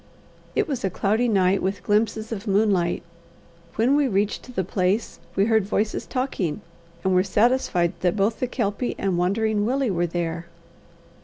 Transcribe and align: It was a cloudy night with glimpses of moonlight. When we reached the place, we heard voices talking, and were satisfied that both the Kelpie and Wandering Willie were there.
It 0.55 0.67
was 0.67 0.83
a 0.83 0.89
cloudy 0.89 1.27
night 1.27 1.61
with 1.61 1.83
glimpses 1.83 2.31
of 2.31 2.47
moonlight. 2.47 3.03
When 3.75 3.95
we 3.95 4.07
reached 4.07 4.55
the 4.55 4.63
place, 4.63 5.19
we 5.35 5.45
heard 5.45 5.63
voices 5.63 6.07
talking, 6.07 6.61
and 7.03 7.13
were 7.13 7.21
satisfied 7.21 7.93
that 7.99 8.15
both 8.15 8.39
the 8.39 8.47
Kelpie 8.47 8.95
and 8.97 9.15
Wandering 9.19 9.63
Willie 9.63 9.91
were 9.91 10.07
there. 10.07 10.47